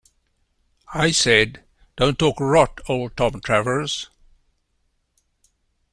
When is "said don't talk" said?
1.11-2.39